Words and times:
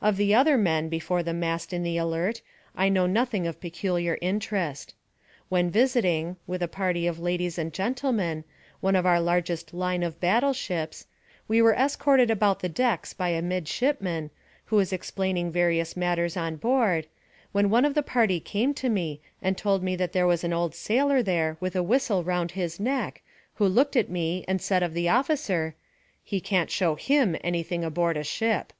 Of 0.00 0.16
the 0.16 0.34
other 0.34 0.56
men 0.56 0.88
before 0.88 1.22
the 1.22 1.34
mast 1.34 1.74
in 1.74 1.82
the 1.82 1.98
Alert, 1.98 2.40
I 2.74 2.88
know 2.88 3.06
nothing 3.06 3.46
of 3.46 3.60
peculiar 3.60 4.16
interest. 4.22 4.94
When 5.50 5.68
visiting, 5.70 6.36
with 6.46 6.62
a 6.62 6.66
party 6.66 7.06
of 7.06 7.18
ladies 7.18 7.58
and 7.58 7.70
gentlemen, 7.70 8.44
one 8.80 8.96
of 8.96 9.04
our 9.04 9.20
largest 9.20 9.74
line 9.74 10.02
of 10.02 10.18
battle 10.18 10.54
ships, 10.54 11.06
we 11.46 11.60
were 11.60 11.74
escorted 11.74 12.30
about 12.30 12.60
the 12.60 12.70
decks 12.70 13.12
by 13.12 13.28
a 13.28 13.42
midshipman, 13.42 14.30
who 14.64 14.76
was 14.76 14.94
explaining 14.94 15.52
various 15.52 15.94
matters 15.94 16.38
on 16.38 16.56
board, 16.56 17.06
when 17.52 17.68
one 17.68 17.84
of 17.84 17.92
the 17.92 18.02
party 18.02 18.40
came 18.40 18.72
to 18.72 18.88
me 18.88 19.20
and 19.42 19.58
told 19.58 19.82
me 19.82 19.94
that 19.94 20.14
there 20.14 20.26
was 20.26 20.42
an 20.42 20.54
old 20.54 20.74
sailor 20.74 21.22
there 21.22 21.58
with 21.60 21.76
a 21.76 21.82
whistle 21.82 22.24
round 22.24 22.52
his 22.52 22.80
neck, 22.80 23.20
who 23.56 23.66
looked 23.68 23.94
at 23.94 24.08
me 24.08 24.42
and 24.48 24.62
said 24.62 24.82
of 24.82 24.94
the 24.94 25.10
officer, 25.10 25.74
"he 26.24 26.40
can't 26.40 26.70
show 26.70 26.94
him 26.94 27.36
anything 27.44 27.84
aboard 27.84 28.16
a 28.16 28.24
ship." 28.24 28.72